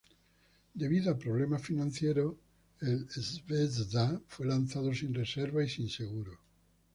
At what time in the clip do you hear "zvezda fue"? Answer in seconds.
3.07-4.47